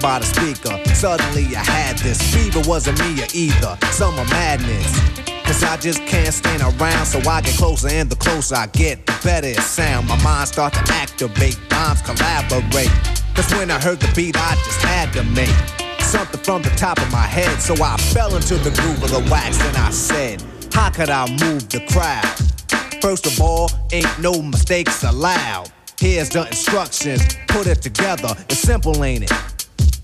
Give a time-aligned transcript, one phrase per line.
[0.00, 0.82] by the speaker.
[0.94, 3.78] Suddenly I had this fever, wasn't me or either.
[3.92, 4.98] Summer madness.
[5.44, 9.04] Cause I just can't stand around, so I get closer, and the closer I get,
[9.06, 10.06] the better it sound.
[10.06, 12.90] My mind start to activate, rhymes collaborate.
[13.34, 15.54] Cause when I heard the beat, I just had to make
[16.04, 17.60] something from the top of my head.
[17.60, 20.42] So I fell into the groove of the wax, and I said,
[20.72, 22.24] How could I move the crowd?
[23.02, 25.70] First of all, ain't no mistakes allowed.
[25.98, 28.34] Here's the instructions, put it together.
[28.48, 29.32] It's simple, ain't it?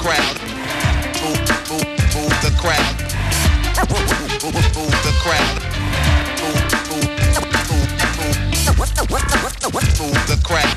[0.00, 0.40] Move crowd.
[1.20, 1.84] Move, move,
[2.14, 2.96] move the crowd.
[3.90, 4.08] Move,
[4.42, 5.60] move move the crowd.
[6.40, 7.90] Move, move, move,
[9.20, 10.76] move, move the crowd.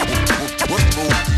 [0.00, 1.33] Move, move,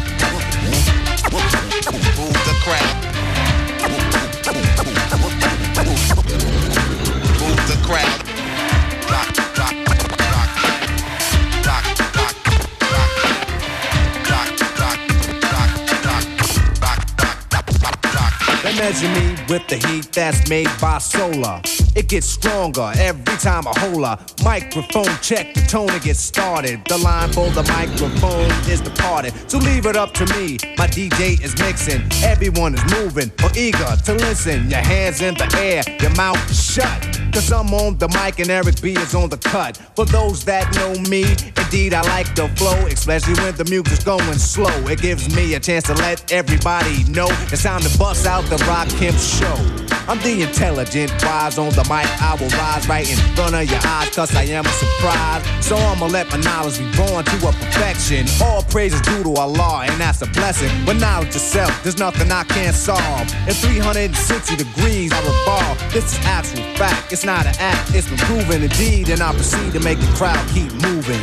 [19.03, 21.61] measure me with the heat that's made by solar.
[21.95, 25.55] It gets stronger every time I hold a microphone check.
[25.55, 26.85] The tone to get started.
[26.87, 29.33] The line for the microphone is departed.
[29.51, 30.59] So leave it up to me.
[30.77, 32.03] My DJ is mixing.
[32.23, 34.71] Everyone is moving or eager to listen.
[34.71, 37.26] Your hands in the air, your mouth shut.
[37.37, 39.77] Cause I'm on the mic and Eric B is on the cut.
[39.95, 41.25] For those that know me,
[41.63, 44.75] indeed I like the flow, especially when the music's going slow.
[44.89, 48.57] It gives me a chance to let everybody know it's time to bust out the
[48.57, 49.86] Rakim show.
[50.09, 52.07] I'm the intelligent, wise on the mic.
[52.23, 55.43] I will rise right in front of your eyes, cause I am a surprise.
[55.67, 58.27] So I'ma let my knowledge be born to a perfection.
[58.41, 60.71] All praise is due to Allah, and that's a blessing.
[60.87, 63.27] But knowledge itself, there's nothing I can't solve.
[63.49, 65.93] In 360 degrees, I revolve.
[65.93, 69.09] This is actual fact, it's not an act, it's been proven indeed.
[69.09, 71.19] And I proceed to make the crowd keep moving.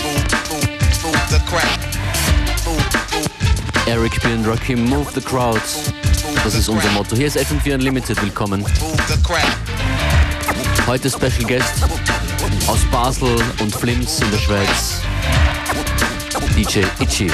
[0.00, 0.68] Move, move,
[1.04, 1.94] move the crowd.
[3.86, 4.32] Eric B.
[4.32, 5.60] und Rakim, Move the Crowd.
[6.42, 7.16] Das ist unser Motto.
[7.16, 8.64] Hier ist FM4 Unlimited, willkommen.
[10.86, 11.84] Heute Special Guest
[12.66, 15.00] aus Basel und Flims in der Schweiz,
[16.56, 17.30] DJ Itchy.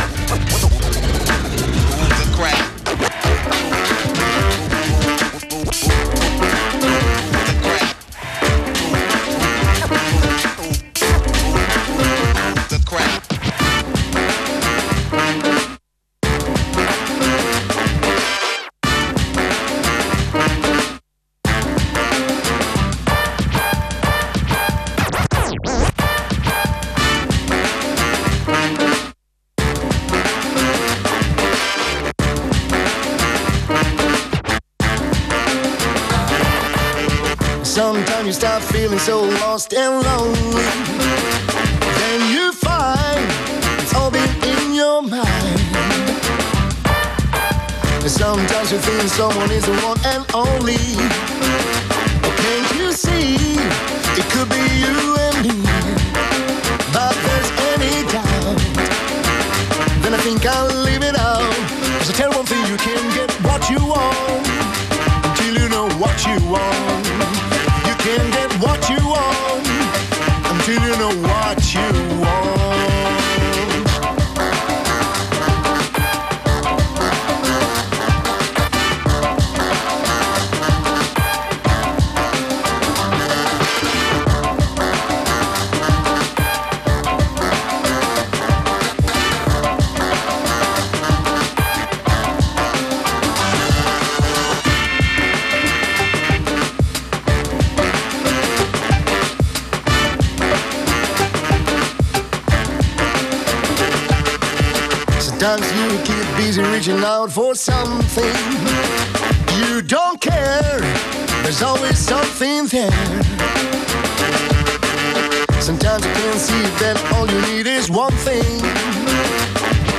[116.40, 118.64] See that all you need is one thing.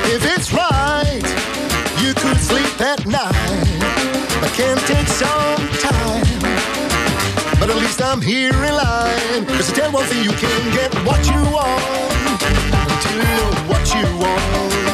[0.10, 1.22] If it's right,
[2.02, 3.70] you could sleep at night.
[4.42, 6.26] But can take some time.
[7.60, 9.46] But at least I'm here in line.
[9.54, 12.42] Cause I tell one thing, you can get what you want
[12.90, 14.91] until you know what you want.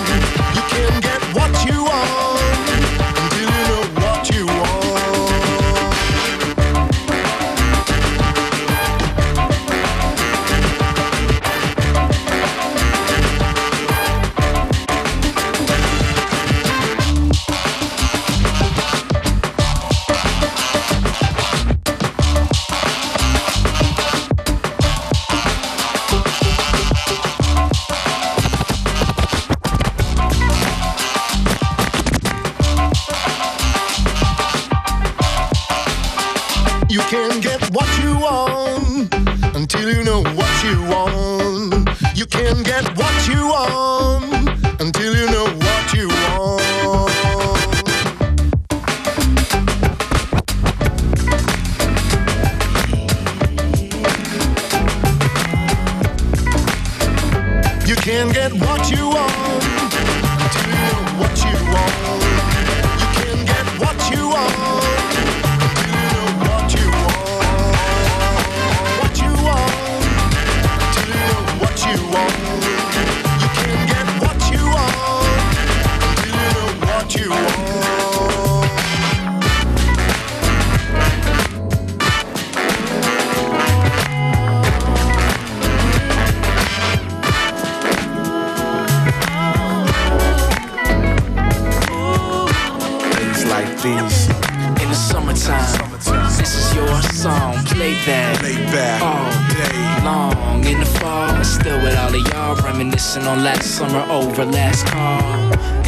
[103.37, 105.21] Last summer over last call.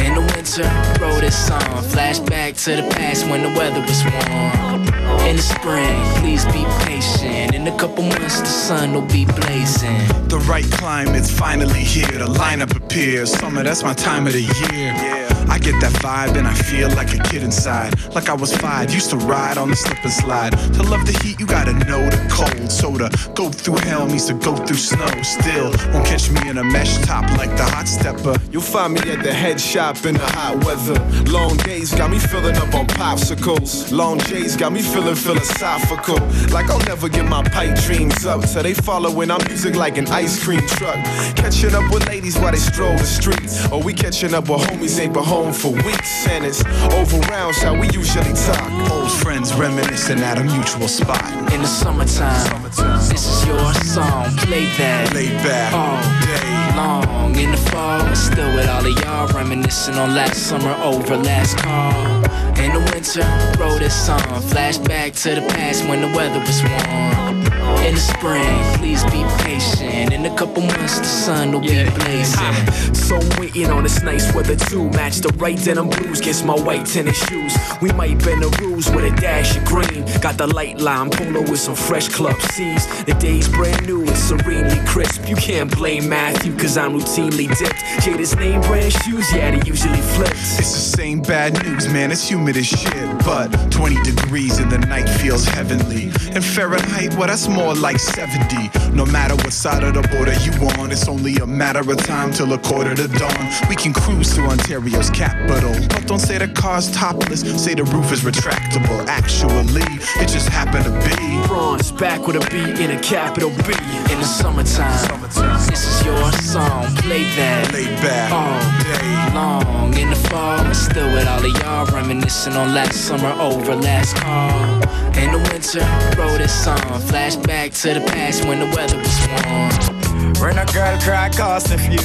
[0.04, 0.68] In the winter,
[1.00, 1.60] wrote this song.
[1.84, 4.82] Flashback to the past when the weather was warm.
[5.26, 7.54] In the spring, please be patient.
[7.54, 9.98] In a couple months, the sun will be blazing.
[10.28, 12.06] The right climate's finally here.
[12.18, 13.32] The lineup appears.
[13.32, 15.19] Summer, that's my time of the year.
[15.50, 17.92] I get that vibe and I feel like a kid inside.
[18.14, 20.52] Like I was five, used to ride on the slip and slide.
[20.74, 22.70] To love the heat, you gotta know the cold.
[22.70, 25.10] So to go through hell means to go through snow.
[25.22, 28.36] Still, won't catch me in a mesh top like the hot stepper.
[28.52, 30.98] You'll find me at the head shop in the hot weather.
[31.30, 33.90] Long days got me filling up on popsicles.
[33.90, 36.18] Long J's got me feeling philosophical.
[36.54, 38.44] Like I'll never get my pipe dreams up.
[38.46, 40.96] So they following our music like an ice cream truck.
[41.34, 43.66] Catching up with ladies while they stroll the streets.
[43.72, 46.26] Or we catching up with homies ain't been home for weeks.
[46.28, 46.62] And it's
[46.98, 48.90] over rounds how we usually talk.
[48.92, 51.24] Old friends reminiscing at a mutual spot.
[51.52, 52.62] In the summertime,
[53.08, 55.72] this is your song, play that Lay back.
[55.72, 56.76] all Day.
[56.76, 58.14] long in the fall.
[58.14, 62.24] Still with all of y'all reminiscing on last summer over last call.
[62.64, 63.26] In the winter,
[63.58, 64.20] wrote this song.
[64.52, 67.59] Flashback to the past when the weather was warm.
[67.86, 70.12] In the spring, please be patient.
[70.12, 72.94] In a couple months, the sun will be blazing.
[72.94, 76.54] So I'm waiting on this nice weather to match the right denim blues against my
[76.54, 77.56] white tennis shoes.
[77.80, 80.04] We might bend the rules with a dash of green.
[80.20, 82.86] Got the light lime polo with some fresh club C's.
[83.04, 85.28] The day's brand new and serenely crisp.
[85.28, 87.80] You can't blame Matthew, cause I'm routinely dipped.
[88.04, 90.58] Jada's name brand shoes, yeah, they usually flips.
[90.58, 92.12] It's the same bad news, man.
[92.12, 93.18] It's humid as shit.
[93.24, 96.12] But 20 degrees in the night feels heavenly.
[96.34, 98.70] And Fahrenheit, well, that's more like 70.
[98.94, 102.32] No matter what side of the border you on, it's only a matter of time
[102.32, 103.42] till a quarter to dawn.
[103.68, 105.72] We can cruise to Ontario's capital.
[105.88, 109.06] But don't say the car's topless, say the roof is retractable.
[109.06, 109.82] Actually,
[110.22, 111.46] it just happened to be.
[111.46, 113.72] Bronze back with a B in a capital B.
[114.12, 115.20] In the summertime,
[115.68, 118.32] this is your song, play that Lay back.
[118.32, 119.34] all Day.
[119.34, 120.58] long in the fall.
[120.74, 124.80] Still with all of y'all reminiscing on last summer over last call.
[125.16, 125.84] In the winter,
[126.18, 126.78] wrote this song.
[127.08, 130.34] Flashback to the past when the weather was warm.
[130.40, 132.00] When a girl cry cost a few.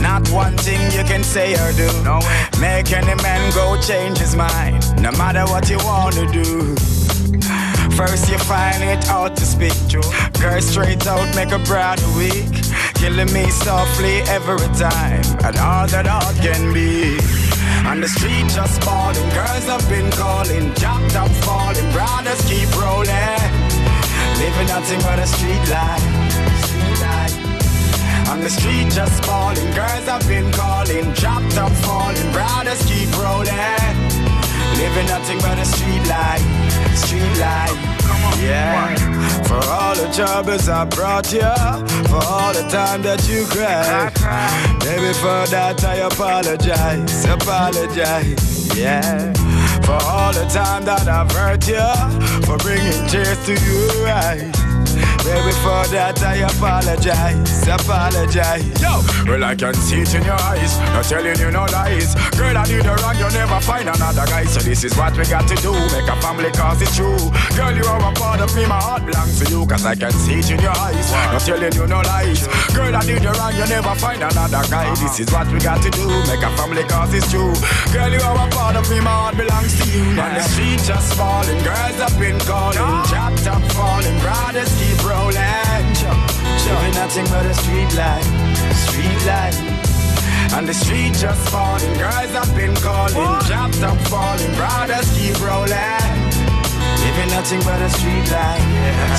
[0.00, 1.88] Not one thing you can say or do.
[2.02, 2.44] No way.
[2.60, 4.80] Make any man go change his mind.
[5.02, 6.74] No matter what you wanna do.
[7.96, 10.02] First you find it out to speak true.
[10.40, 12.48] Girl straight out make a brother weak.
[12.94, 15.22] Killing me softly every time.
[15.44, 17.18] And all that all can be.
[17.86, 23.40] On the street just falling, girls have been calling, dropped up falling, brothers keep rolling.
[24.38, 26.20] Living nothing but a street life.
[28.30, 34.29] On the street just falling, girls have been calling, dropped up falling, brothers keep rolling.
[34.76, 36.42] Living nothing but a street life,
[36.96, 37.76] street life.
[38.40, 38.94] Yeah.
[39.44, 41.40] For all the troubles I brought you,
[42.08, 44.14] for all the time that you cried.
[44.80, 48.76] Baby, for that I apologize, apologize.
[48.76, 49.32] Yeah.
[49.82, 54.59] For all the time that I've hurt you, for bringing tears to your eyes.
[55.24, 58.64] Baby, for that I apologize, apologize.
[58.80, 62.16] Yo, well I can see it in your eyes, not telling you no lies.
[62.40, 64.44] Girl, I need a wrong, you'll never find another guy.
[64.48, 67.20] So this is what we got to do, make a family cause it's true.
[67.52, 70.12] Girl, you are a part of me, my heart belongs to you, cause I can
[70.12, 72.48] see it in your eyes, not telling you no lies.
[72.72, 74.88] Girl, I need a wrong, you'll never find another guy.
[74.96, 77.52] This is what we got to do, make a family cause it's true.
[77.92, 80.16] Girl, you are a part of me, my heart belongs to you.
[80.16, 83.04] On the street just falling, girls have been calling, ah.
[83.04, 85.94] chopped up falling, brothers keep rolling.
[86.62, 88.26] Showing nothing but a street light,
[88.86, 89.56] street light.
[90.54, 96.18] And the street just falling, girls have been calling, jobs up falling, brothers keep rolling.
[97.02, 98.62] Living nothing but a street light,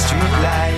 [0.05, 0.75] street light.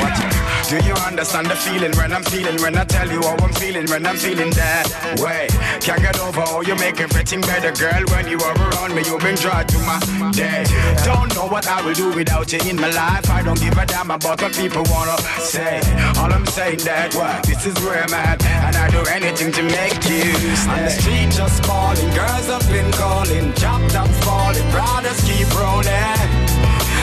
[0.00, 0.23] Watch.
[0.68, 3.86] Do you understand the feeling when I'm feeling when I tell you how I'm feeling
[3.86, 4.88] when I'm feeling that
[5.20, 5.46] way?
[5.84, 8.02] Can't get over how you make everything better, girl.
[8.08, 10.00] When you are around me, you bring joy to my
[10.32, 10.64] day.
[11.04, 13.28] Don't know what I will do without you in my life.
[13.28, 15.84] I don't give a damn about what people wanna say.
[16.16, 19.62] All I'm saying that what this is where I'm at, and I do anything to
[19.62, 20.72] make you stay.
[20.72, 26.24] On the street just falling, girls have been calling, chopped up falling, brothers keep rolling.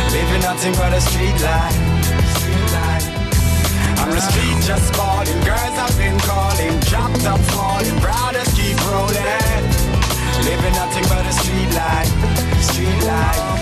[0.09, 2.10] Living nothing but a street life.
[4.01, 9.63] On the street just falling, girls I've been calling, chopped up falling, brothers keep rolling.
[10.41, 12.09] Living nothing but a street life,
[12.65, 13.61] street life.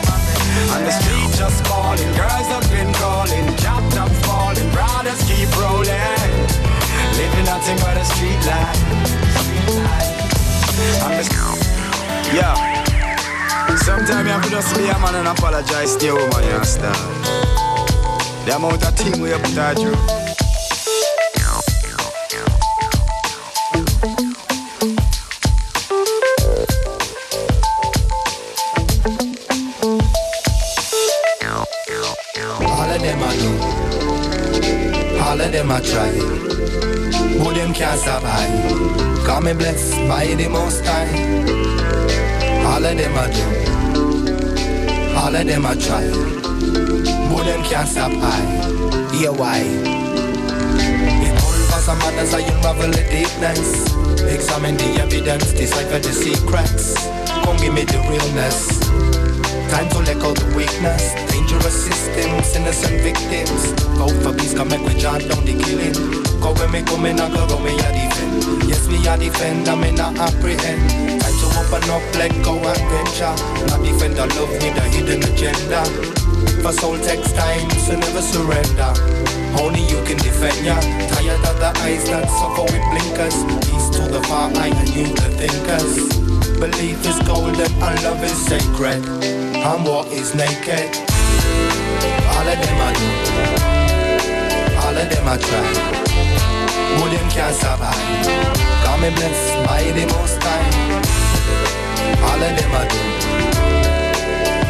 [0.72, 6.32] On the street just falling, girls I've been calling, chopped up falling, brothers keep rolling.
[7.20, 8.80] Living nothing but a street life,
[9.44, 10.20] street life.
[10.80, 11.36] The
[12.34, 12.56] yeah.
[13.84, 16.96] Sometimes you have to just be a man and apologize to your woman, you understand?
[18.46, 20.19] The amount of thing we have put her
[35.70, 36.10] them I try.
[37.38, 39.26] Who them can't survive.
[39.26, 41.08] Got me blessed by the most high.
[42.66, 43.44] All of them I do.
[45.16, 46.06] All of them I try.
[47.30, 49.14] Who them can't survive.
[49.14, 49.62] Yeah, why?
[51.80, 53.90] Some manners I unravel the deepness.
[54.22, 57.08] Examine the evidence, decipher the secrets.
[57.44, 58.80] Come give me the realness.
[59.72, 61.19] Time to let go the weakness.
[61.50, 63.74] Dangerous systems, innocent victims.
[63.98, 65.98] Go for peace, come make we jot down the killing.
[66.38, 68.70] Go when me come in, I go go me a defend.
[68.70, 71.18] Yes, me a defend, I me not apprehend.
[71.18, 73.34] Time to open up, let go and venture.
[73.66, 75.82] Not defend the love with a hidden agenda.
[76.62, 78.94] For soul takes time, so never surrender.
[79.58, 80.78] Only you can defend ya.
[81.18, 83.42] Tired of the eyes that suffer with blinkers.
[83.66, 86.14] Peace to the far eye and you the thinkers.
[86.62, 89.02] Belief is golden and love is sacred.
[89.66, 91.09] And war is naked.
[92.34, 93.10] All of them I do.
[94.82, 95.66] All of them I try.
[96.96, 98.26] Who them can't survive.
[98.84, 100.68] Got me blessed by the most high.
[102.28, 103.02] All of them I do.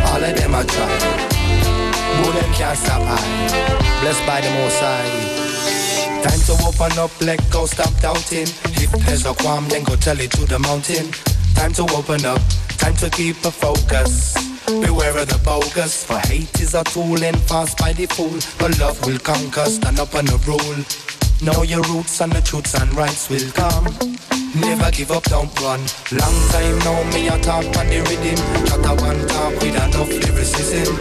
[0.09, 1.29] All of them I try.
[2.19, 7.65] Who them can't I Blessed by the most high Time to open up, let go,
[7.65, 11.11] stop doubting If there's a qualm, then go tell it to the mountain
[11.55, 12.41] Time to open up,
[12.77, 17.39] time to keep a focus Beware of the bogus For hate is a tool and
[17.49, 20.85] fast by the fool But love will conquer, stand up on the rule.
[21.41, 23.85] Know your roots and the truths and rights will come.
[24.53, 25.79] Never give up, don't run.
[26.11, 28.37] Long time now me a talk on the rhythm.
[28.67, 30.95] Chat a one talk with enough lyricism.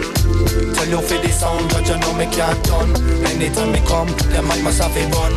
[0.74, 2.94] Tell you for the sound, but you know me can't done.
[3.26, 5.32] Anytime me come, them mic must have a bun.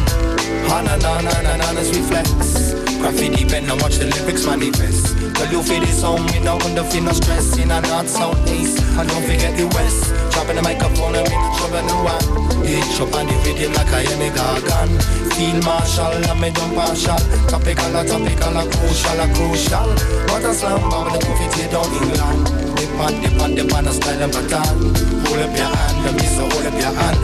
[0.69, 2.80] Ha na na na na na, we flex.
[3.01, 5.17] Graffiti pen and watch the lyrics manifest.
[5.35, 7.57] Tell you for the sound, me no under feel no stress.
[7.57, 10.13] In a north, south, east, and don't forget the west.
[10.33, 12.25] Chopping the microphone and me no trouble no one.
[12.61, 14.89] Hitch up on the rhythm like I am a gargan.
[15.33, 17.17] Feel martial and me don't partial.
[17.49, 19.89] Topical, a topical, a crucial, a crucial.
[20.29, 22.71] What a slam, but the coffee down England.
[22.81, 24.77] Dip on, dip on, dip on a style and pattern
[25.25, 27.17] Hold up your hand, let me say hold up your hand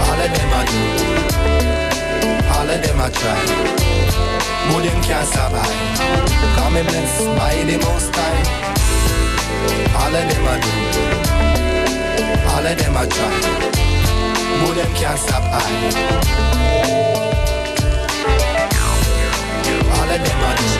[0.00, 0.99] All of them I All
[2.70, 3.34] of them I try
[4.68, 5.78] Who them can't survive
[6.56, 8.42] Call me blessed by the most high
[9.98, 10.72] All of them I do
[12.50, 13.32] All of them I try
[14.60, 15.64] Who them can't I
[19.96, 20.70] All of them I do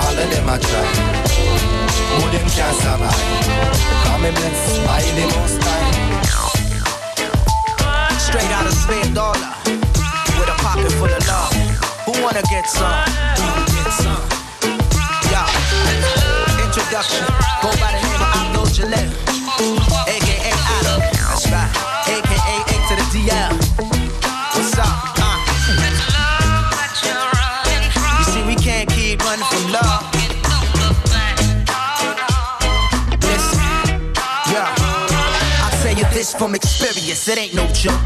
[0.00, 0.84] all of them I try.
[2.14, 3.24] Who them can't survive?
[4.04, 6.57] Call me blessed by the most high.
[37.26, 37.98] It ain't no joke.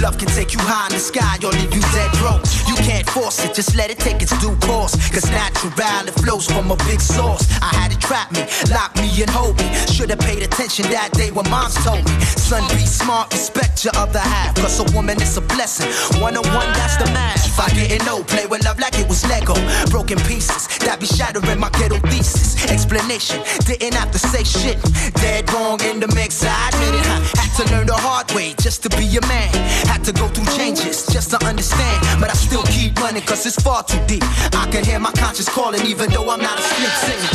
[0.00, 2.40] Love can take you high in the sky or leave you dead broke.
[2.64, 4.94] You can't force it, just let it take its due course.
[5.10, 5.72] Cause natural,
[6.08, 7.46] it flows from a big source.
[7.62, 9.68] I had it trap me, lock me and hold me.
[9.92, 12.20] Should've paid attention that day when moms told me.
[12.24, 14.54] Son, be smart, respect your other half.
[14.56, 15.90] Cause a woman is a blessing.
[16.20, 17.44] One on one, that's the math.
[17.58, 19.54] I didn't know, play with love like it was Lego.
[19.90, 22.66] Broken pieces that be shattering my ghetto thesis.
[22.70, 24.78] Explanation, didn't have to say shit.
[25.14, 27.06] Dead wrong in the mix, I admit it.
[27.38, 29.50] Had to learn the hard way just to be a man.
[29.86, 32.00] Had to go through changes just to understand.
[32.20, 34.22] But I still keep running cause it's far too deep.
[34.54, 37.30] I can hear my conscience calling even though I'm not asleep singing.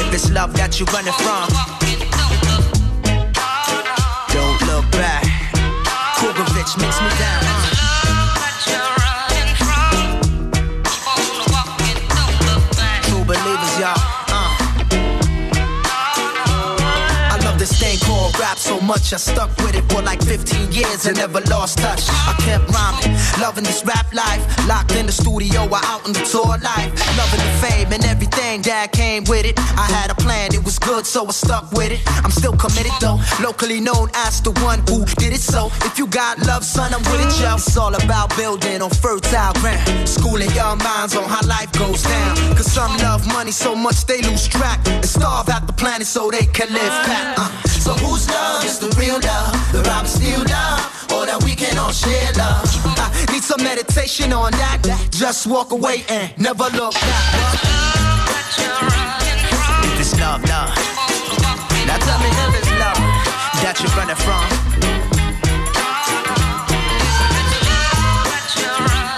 [0.00, 1.48] If it's love that you're running from,
[4.32, 5.24] don't look back.
[6.18, 7.65] Kugovich makes me down.
[18.86, 22.06] Much I stuck with it for like 15 years and never lost touch.
[22.08, 23.12] I kept rhyming,
[23.42, 24.42] loving this rap life.
[24.68, 26.90] Locked in the studio or out on the tour life.
[27.18, 29.58] Loving the fame and everything that came with it.
[29.58, 32.00] I had a plan, it was good, so I stuck with it.
[32.24, 35.66] I'm still committed though, locally known as the one who did it so.
[35.82, 37.54] If you got love, son, I'm with it, yo.
[37.54, 40.08] It's all about building on fertile ground.
[40.08, 42.36] Schooling young minds on how life goes down.
[42.54, 44.78] Cause some love money so much they lose track.
[44.86, 47.38] And starve out the planet so they can live back.
[47.38, 47.66] Uh.
[47.86, 49.72] So whose love is the real love?
[49.72, 50.80] The rob steal love,
[51.12, 52.64] or that we can all share love.
[52.98, 54.82] I need some meditation on that.
[55.10, 57.34] Just walk away and never look back.
[59.84, 60.70] If it's love, love.
[61.86, 63.00] Now tell me if it's love
[63.62, 64.44] that you're running from.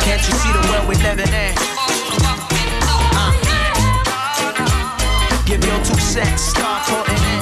[0.04, 1.54] Can't you see the world we're living in?
[3.16, 3.32] Uh.
[5.46, 7.37] Give your two cents, start putting in.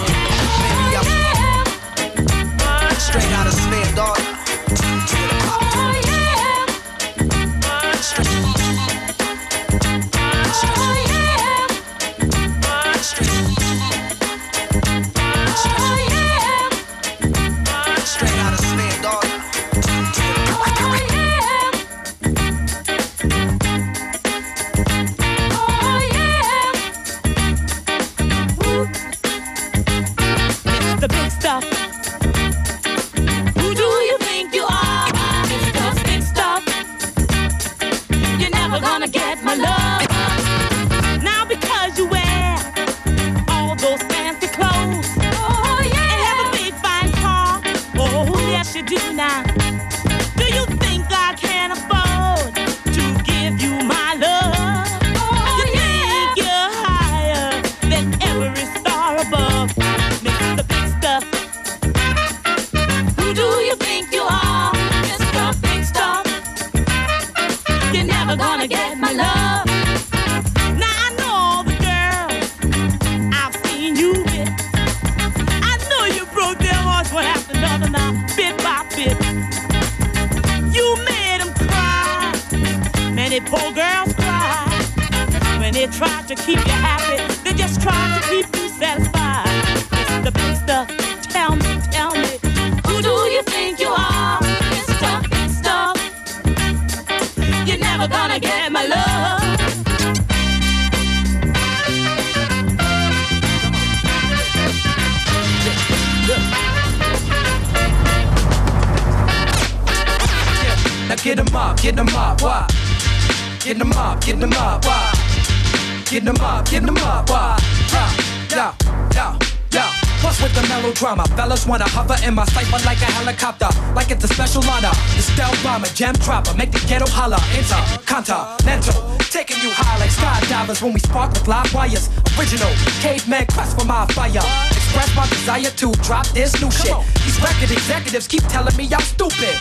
[121.57, 124.91] Fellas wanna hover in my cipher like a helicopter, like it's a special honor.
[125.17, 127.39] The stealth bomber, gem dropper, make the ghetto holler.
[127.57, 132.11] Intercontinental, taking you high like skydivers when we spark with live wires.
[132.39, 132.69] Original
[133.01, 134.45] caveman quest for my fire.
[134.71, 136.97] Express my desire to drop this new shit.
[137.25, 139.57] These record executives keep telling me I'm stupid.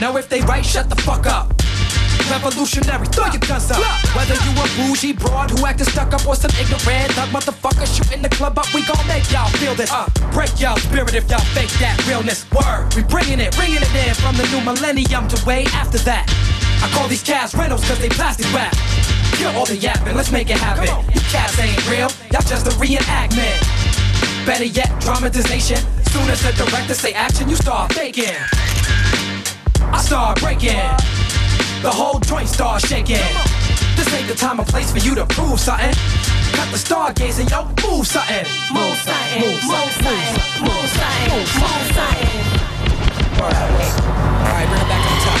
[0.00, 1.52] Now if they right, shut the fuck up.
[2.30, 3.82] Revolutionary, throw your guns up.
[4.14, 8.22] Whether you a bougie broad who acting stuck up or some ignorant thug motherfucker shooting
[8.22, 9.90] the club up, we gon' make y'all feel this.
[9.90, 12.46] Uh, break y'all spirit if y'all fake that realness.
[12.52, 16.30] Word, we bringing it, bringing it in from the new millennium to way after that.
[16.78, 18.78] I call these cats rentals cause they plastic wrap.
[19.34, 20.86] Kill all the yapping, let's make it happen.
[21.12, 23.58] You cats ain't real, y'all just a reenactment.
[24.46, 25.78] Better yet, dramatization.
[26.14, 28.38] Soon as the director say action, you start faking.
[29.90, 30.78] I start breaking.
[31.82, 33.16] The whole joint starts shaking.
[33.96, 35.94] This ain't the time or place for you to prove something.
[36.52, 38.44] Cut the stargazing, yo, move something.
[38.70, 41.46] Move something, move something, move something.
[41.48, 42.70] Smooth science.
[43.40, 45.40] Alright, bring it back to the top.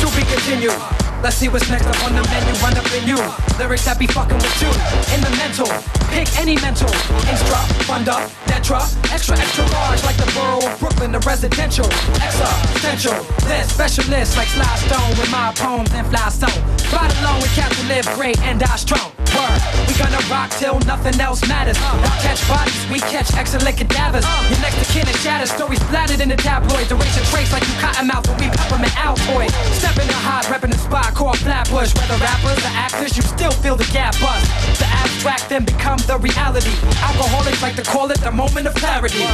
[0.00, 0.95] To be continued.
[1.26, 2.54] Let's see what's next up on the menu.
[2.62, 3.18] Run up in you.
[3.58, 4.70] Lyrics that be fucking with you.
[5.10, 5.66] In the mental.
[6.14, 6.86] Pick any mental.
[7.26, 8.78] Instruct, fund up, Netra.
[9.10, 11.90] Extra, extra large like the borough of Brooklyn, the residential.
[12.22, 12.46] Extra,
[12.78, 13.18] essential.
[13.42, 16.62] This specialist like Sly Stone with my poems and fly stone.
[16.94, 19.10] Ride along with Captain Live Great and die strong.
[19.34, 19.60] Word.
[19.90, 21.76] We gonna rock till nothing else matters.
[21.76, 24.24] Y'all catch bodies, we catch excellent cadavers.
[24.48, 26.90] Your next to kin is shattered, stories splattered in the tabloids.
[26.90, 29.50] Erase trace like you cotton mouth when we peppermint Altoid.
[29.76, 31.94] Step in the hot, reppin' the spot, called Flatbush.
[31.96, 34.44] Whether rappers or actors, you still feel the gap bust.
[34.78, 36.76] The abstract then become the reality.
[37.00, 39.24] Alcoholics like to call it the moment of clarity.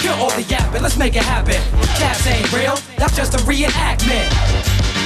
[0.00, 1.60] Kill all the yapping, let's make it happen.
[2.00, 4.26] Cats ain't real, that's just a reenactment.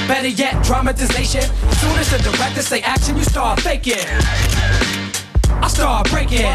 [0.07, 1.43] Better yet, dramatization.
[1.83, 4.07] Soon as the director say action, you start faking.
[5.61, 6.47] I start breaking.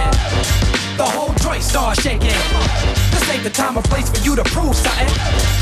[0.96, 2.40] The whole joint start shaking.
[3.12, 5.12] This ain't the time or place for you to prove something.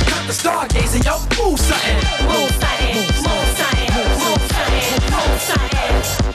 [0.06, 1.98] Cut the stargazing, yo, move something.
[2.30, 3.39] Move something, move something,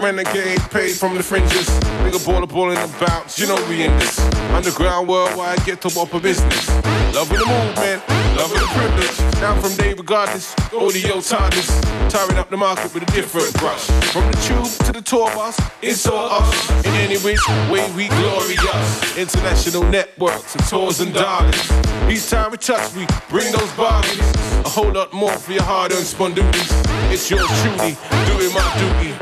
[0.00, 1.68] Renegade, paid from the fringes.
[2.02, 3.38] Bigger baller, ball in the bounce.
[3.38, 4.18] You know we in this.
[4.52, 6.68] Underground worldwide, get to up a business.
[7.14, 8.02] Love of the movement,
[8.40, 9.16] love privilege.
[9.40, 11.68] Down from day regardless, audio TARDIS.
[12.08, 13.86] Tiring up the market with a different brush.
[14.12, 16.70] From the tube to the tour bus, it's all us.
[16.86, 19.16] In any which way we glorious.
[19.18, 21.70] International networks and tours and dollars.
[22.08, 24.20] Each time we touch, we bring those bargains.
[24.64, 26.70] A whole lot more for your hard-earned spondoodies.
[27.12, 29.12] It's yours truly, doing my duty.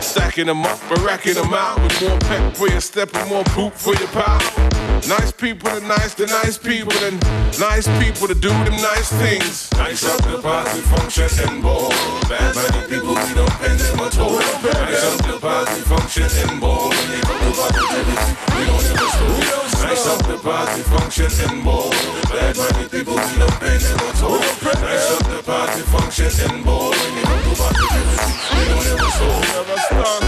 [0.00, 3.44] Stacking them up, but racking them out with more pep for your step and more
[3.44, 4.75] poop for your power.
[5.04, 7.20] Nice people are nice to nice people and
[7.60, 9.70] nice people to do them nice things.
[9.72, 11.90] Nice up the party function and ball.
[12.28, 14.38] Bad money people we don't pay them at all.
[14.40, 16.88] Nice up the party function and ball.
[16.88, 19.84] When they come to positivity, we don't ever stop.
[19.86, 21.90] Nice up the party function and ball.
[22.32, 24.40] Bad money people we don't pay them at all.
[24.40, 26.90] Nice up the party function and ball.
[26.90, 30.22] When they come to positivity, we don't ever stop.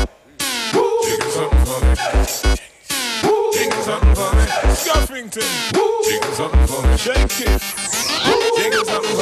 [1.02, 1.92] Jiggle something for me.
[3.52, 4.47] Jiggle something for me.
[6.04, 6.96] Jiggle something for me.
[6.96, 7.97] Shake it.
[8.56, 9.16] Jiggle something.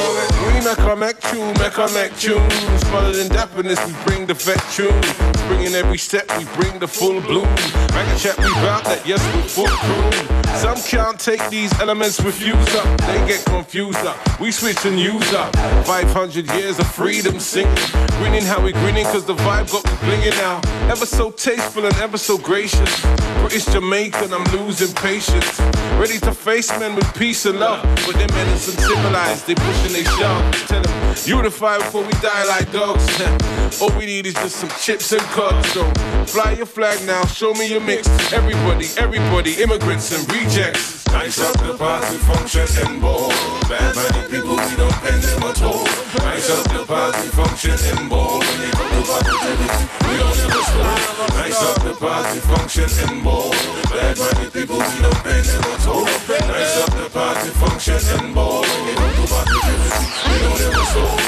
[0.47, 2.53] We make our make tune, make our make tunes.
[2.87, 5.01] Smarter than dapperness, we bring the vet tune.
[5.47, 7.47] Bringing every step, we bring the full bloom.
[7.93, 10.37] Make a chat, we bout that, yes, we full crew.
[10.57, 13.01] Some can't take these elements, refuse up.
[13.01, 14.17] They get confused up.
[14.39, 15.55] We switch and use up.
[15.85, 17.75] 500 years of freedom singing.
[18.17, 20.59] Grinning how we grinning, cause the vibe got me blinging now.
[20.89, 23.05] Ever so tasteful and ever so gracious.
[23.41, 25.59] British Jamaican, I'm losing patience.
[25.99, 27.83] Ready to face men with peace and love.
[28.05, 30.67] But them men is uncivilized, they pushing they shove.
[30.67, 33.05] Tell them, unify before we die like dogs.
[33.81, 35.71] All we need is just some chips and cuts.
[35.73, 35.89] So
[36.25, 38.07] fly your flag now, show me your mix.
[38.33, 41.06] Everybody, everybody, immigrants and rejects.
[41.11, 43.29] Nice up the party function and ball.
[43.69, 45.83] Bad money people, we don't pay them at all.
[46.23, 48.39] Nice up the party function and ball.
[48.39, 51.35] When they come to positivity, we don't ever stop.
[51.35, 53.51] Nice up the party function and ball.
[53.91, 56.05] Bad money people, we don't pay them at all.
[56.05, 58.61] Nice up the party function and ball.
[58.61, 61.19] When they come to positivity, we don't ever stop.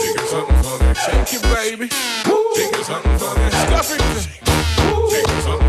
[0.00, 1.88] Jiggle something for shake it, baby.
[2.56, 4.00] Jiggle something for me, scuff it.
[5.10, 5.65] Jiggle something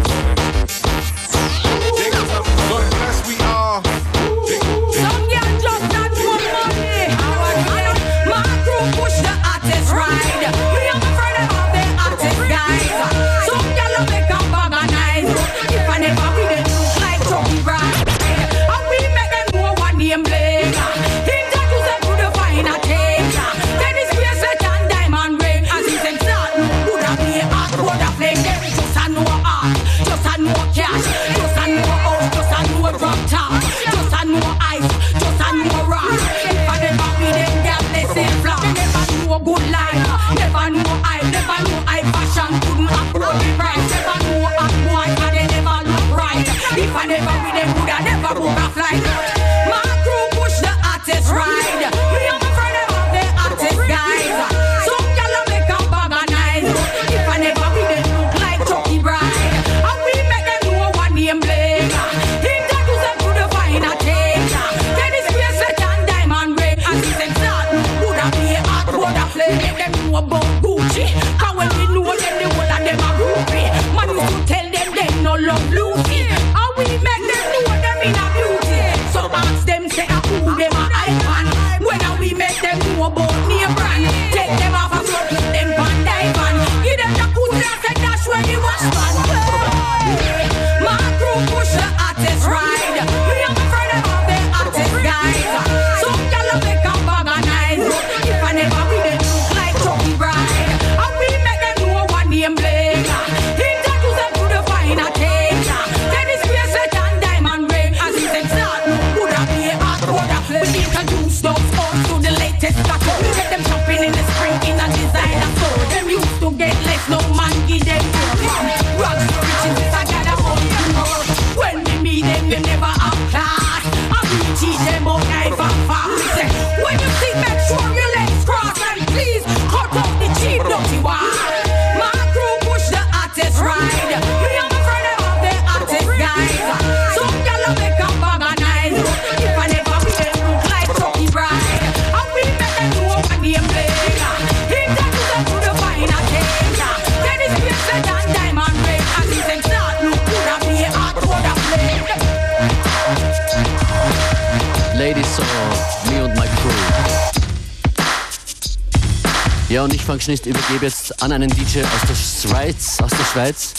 [160.07, 163.73] Functionist übergebe jetzt an einen DJ aus der Schweiz, aus der Schweiz.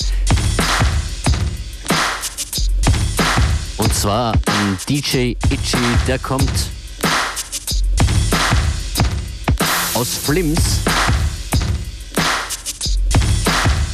[3.78, 6.52] Und zwar an DJ Itchy, der kommt
[9.94, 10.60] aus Flims.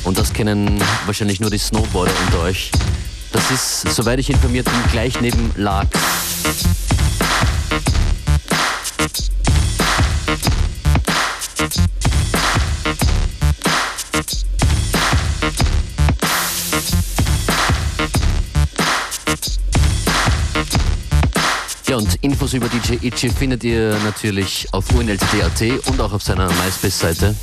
[0.02, 2.72] Und das kennen wahrscheinlich nur die Snowboarder unter euch.
[3.30, 5.86] Das ist, soweit ich informiert bin, gleich neben Lark.
[22.24, 27.37] Infos über DJ Itchy findet ihr natürlich auf unltd.at und auch auf seiner MySpace-Seite.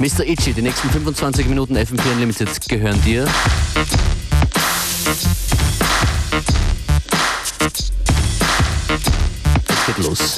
[0.00, 0.26] Mr.
[0.26, 3.28] Itchy, die nächsten 25 Minuten FM4 Unlimited gehören dir.
[9.68, 10.31] Jetzt geht los.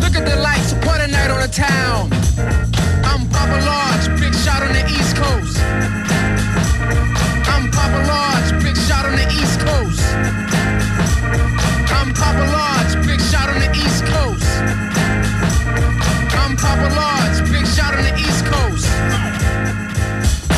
[0.00, 2.10] Look at the lights, what a night on the town.
[3.04, 5.58] I'm Papa Large, big shot on the East Coast.
[7.46, 10.00] I'm Papa Large, big shot on the East Coast.
[11.92, 14.50] I'm Papa Large, big shot on the East Coast.
[16.40, 18.86] I'm Papa Large, big shot on the East Coast.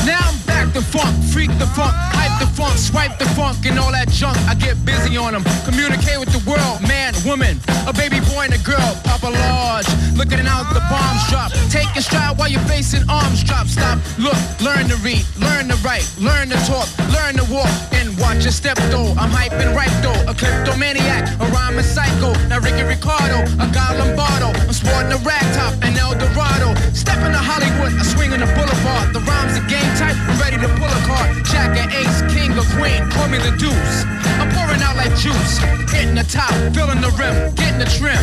[0.07, 2.52] Now I'm back to funk, freak the funk, hype the
[2.83, 4.37] swipe the funk, and all that junk.
[4.51, 5.45] I get busy on them.
[5.65, 8.91] Communicate with the world, man, woman, a baby boy and a girl.
[9.07, 9.87] Papa Large,
[10.19, 11.55] looking out the bombs drop.
[11.71, 13.71] Take a stride while you're facing arms drop.
[13.71, 18.19] Stop, look, learn to read, learn to write, learn to talk, learn to walk, and
[18.19, 19.15] watch your step though.
[19.15, 22.35] I'm hyping right though, a kleptomaniac, a rhyming psycho.
[22.51, 24.51] Now Ricky Ricardo, a guy Lombardo.
[24.59, 26.75] I'm sporting a rag top and El Dorado.
[26.93, 29.15] Step into Hollywood, I swing on the boulevard.
[29.15, 31.45] The rhymes are game ready to pull a card.
[31.47, 34.05] Jack and Ace, King or Queen, call me the deuce.
[34.39, 35.59] I'm pouring out like juice,
[35.91, 38.23] hitting the top, filling the rim, getting the trim.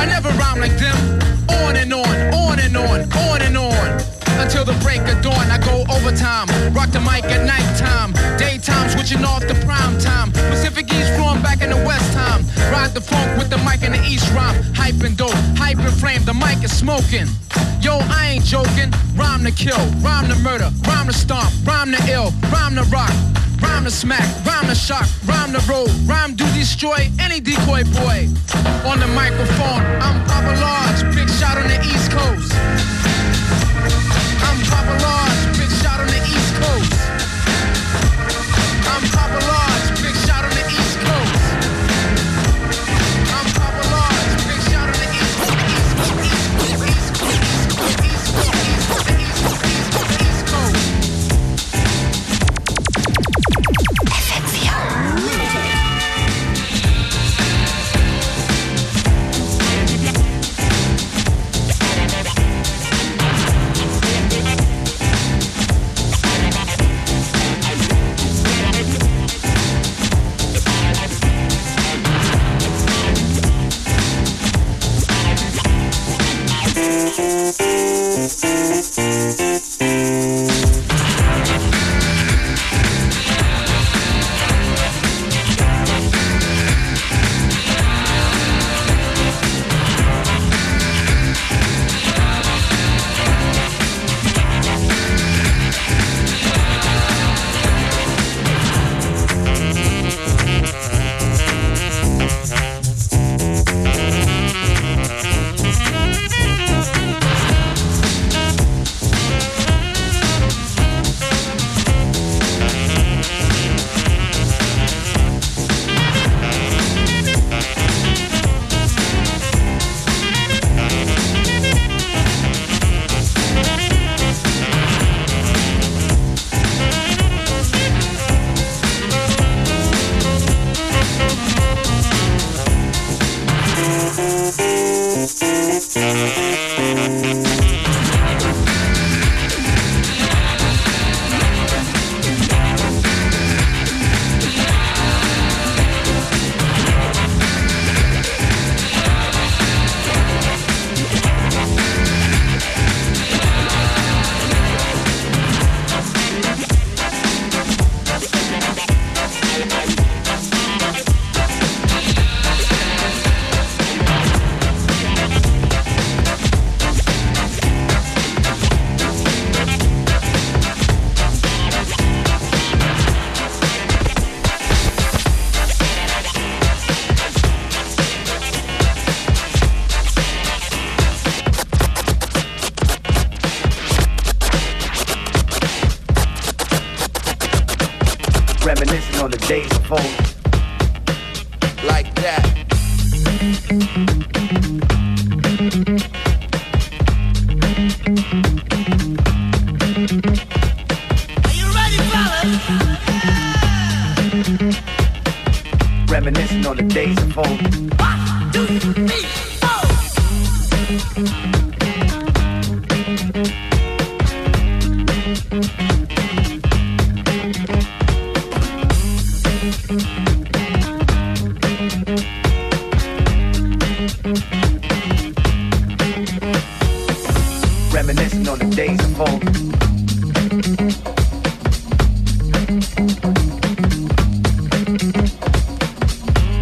[0.00, 0.96] I never rhyme like them.
[1.50, 4.15] On and on, on and on, on and on.
[4.38, 6.48] Until the break of dawn, I go overtime.
[6.72, 8.12] Rock the mic at nighttime.
[8.36, 10.32] Daytime, switching off the prime time.
[10.32, 12.44] Pacific East flowing back in the West time.
[12.70, 14.56] Ride the funk with the mic in the East rhyme.
[14.74, 17.26] Hype and dope, hype and flame, the mic is smoking.
[17.80, 18.92] Yo, I ain't joking.
[19.14, 23.12] Rhyme to kill, rhyme to murder, rhyme to stomp, rhyme to ill, rhyme to rock.
[23.62, 28.28] Rhyme to smack, rhyme to shock, rhyme to roll, rhyme to destroy any decoy boy.
[28.84, 32.45] On the microphone, I'm Papa Large, big shot on the East Coast.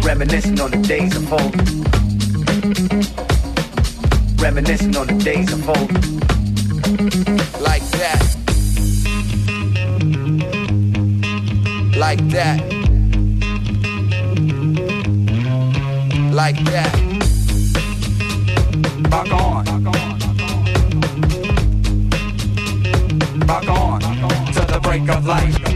[0.03, 1.55] Reminiscing on the days of old.
[4.41, 5.91] Reminiscing on the days of old.
[7.61, 8.21] Like that.
[11.97, 12.59] Like that.
[16.31, 16.93] Like that.
[19.11, 19.65] Rock on.
[23.47, 23.99] Rock on.
[24.53, 25.74] To the break of life.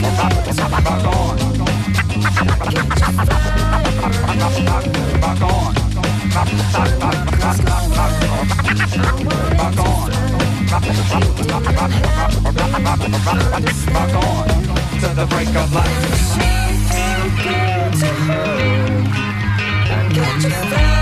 [0.00, 0.34] That.
[20.16, 20.93] Rock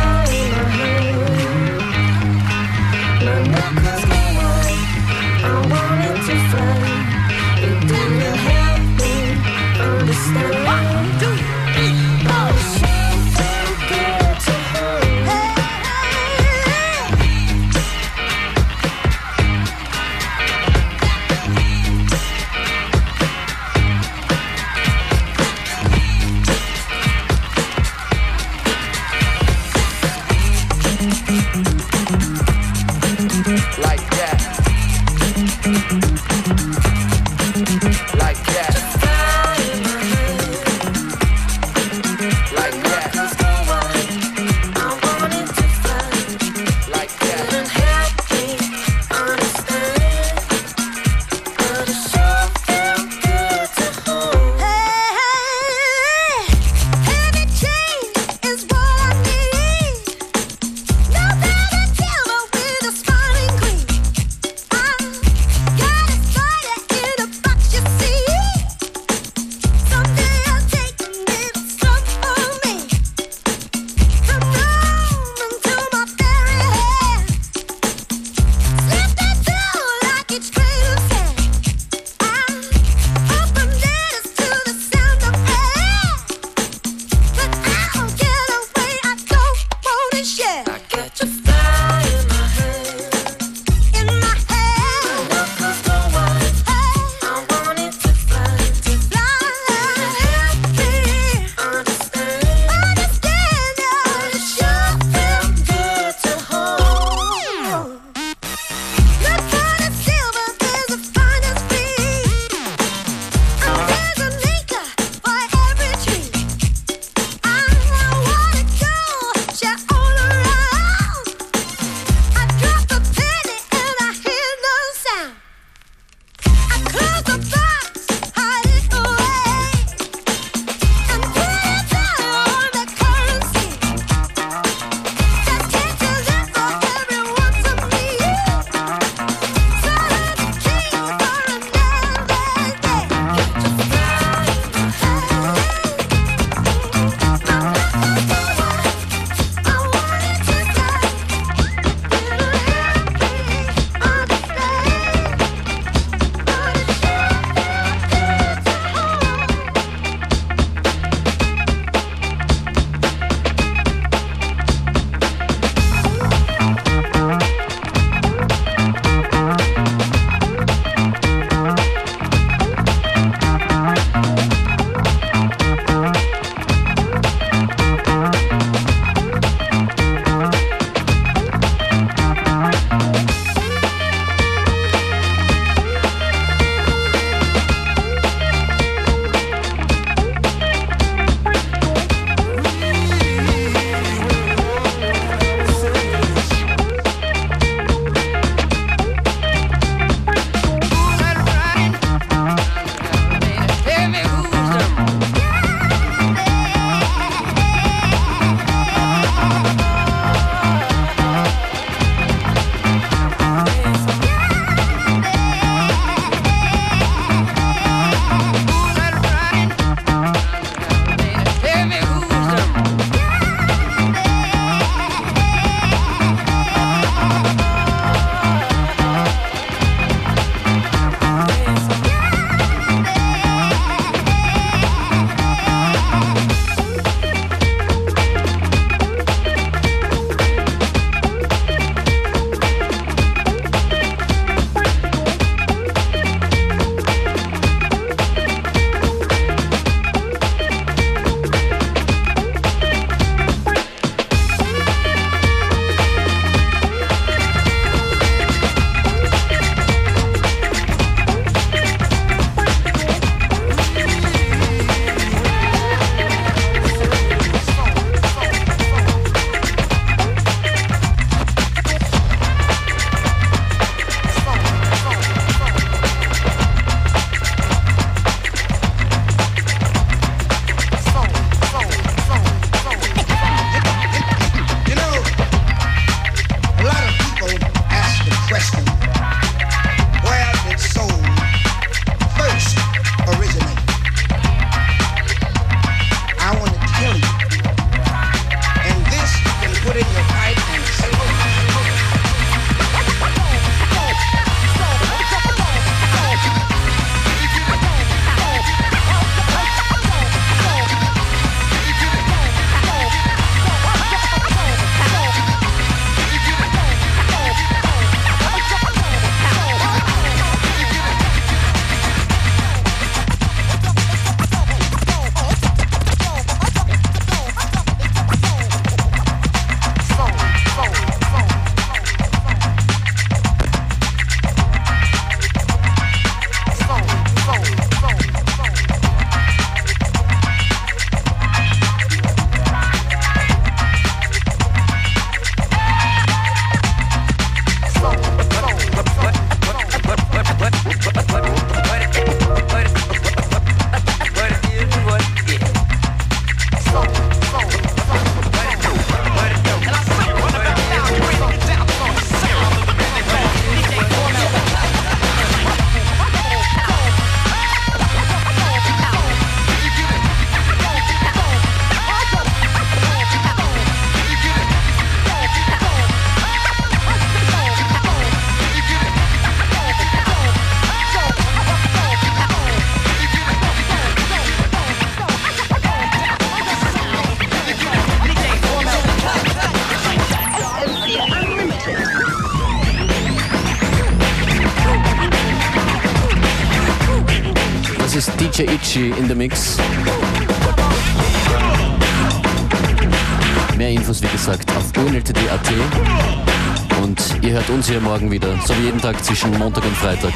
[408.12, 410.34] morgen wieder, so wie jeden Tag zwischen Montag und Freitag.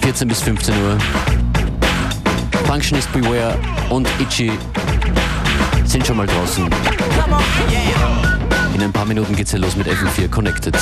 [0.00, 0.96] 14 bis 15 Uhr.
[2.66, 3.58] Functionist Beware
[3.90, 4.52] und Itchy
[5.84, 6.70] sind schon mal draußen.
[8.76, 10.76] In ein paar Minuten geht's hier los mit FM4 Connected.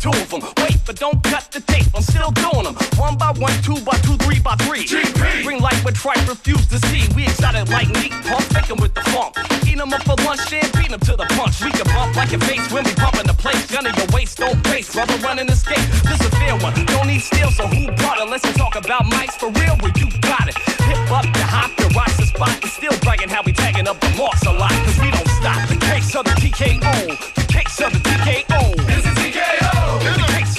[0.00, 0.40] Two of them.
[0.64, 1.86] Wait, but don't cut the tape.
[1.94, 2.74] I'm still doing them.
[2.96, 4.84] One by one, two by two, three by three.
[4.88, 5.44] GP.
[5.44, 7.04] Green light with tripe, refuse to see.
[7.14, 9.36] We excited like meat, pump, taking with the funk.
[9.68, 11.60] Eat 'em up for lunch, then beat 'em to the punch.
[11.60, 13.66] We can bump like your face when we bumping the place.
[13.66, 14.88] Gun in your waist, don't face.
[14.96, 15.86] Rubber running the skate.
[16.08, 16.74] This a fair one.
[16.86, 18.28] Don't need steel, so who brought it?
[18.28, 19.76] Let's talk about mics for real.
[19.82, 20.56] Well, you got it.
[20.88, 22.56] Hip up, the hop, the watch the spot.
[22.62, 24.72] And still bragging how we tagging up the marks a lot.
[24.84, 25.60] Cause we don't stop.
[25.68, 26.94] The case of the TKO.
[27.34, 28.62] The case of the TKO.
[28.88, 29.14] It's a TKO.
[29.14, 29.19] The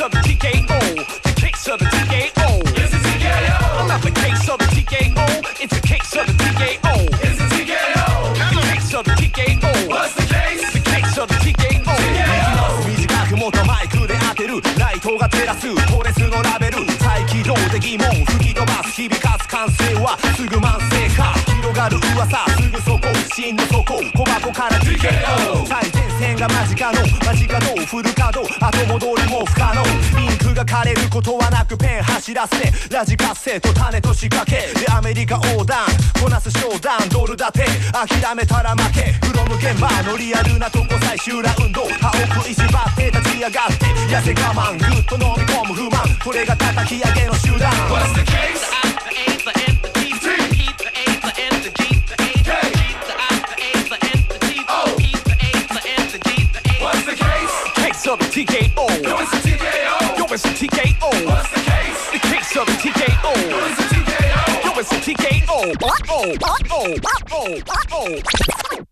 [0.01, 0.79] case of the TKO.
[1.21, 2.47] The case of the TKO.
[2.73, 3.79] It's a TKO.
[3.79, 5.25] I'm not the case of the TKO.
[5.61, 6.93] It's a case of the TKO.
[7.21, 8.09] It's a TKO.
[8.49, 9.89] The case of the TKO.
[9.89, 10.73] What's the case?
[10.73, 11.93] The case of the TKO.
[12.87, 29.90] 短くもとマイクで当てるライトが照らすコレスのラベル再起動で疑問吹き飛ばす響かす完成はすぐ慢性化広がる噂すぐそこ真の底小箱から TKO 最前線が間近の間近のフル稼働後戻りも不可能
[30.63, 35.87] が枯れることはなくペン走らせラジ活性と種と仕掛けでアメリカ横断
[36.21, 48.71] こなす商談ドル建て諦めたら負けフロム現場のリアルなとこ最終ラウンド歯を食いしばって立ち上がって痩せ我慢ぐっと飲み込む不満これが叩き上げの集団 What's the case?
[56.81, 57.73] What's the case?
[57.75, 59.03] Case of the TKO.
[59.03, 60.10] Yo, it's the TKO.
[60.33, 61.25] It's the TKO.
[61.25, 62.11] What's the case?
[62.11, 63.49] The case of the TKO.
[63.49, 64.63] Yo, it's the TKO.
[64.63, 65.51] Yo, it's the TKO.
[65.51, 66.35] Oh, Oh,
[66.71, 66.95] oh,
[67.31, 68.71] oh, oh, oh.